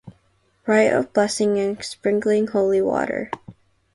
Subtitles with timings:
[0.65, 3.29] Rite of Blessing and Sprinkling Holy Water: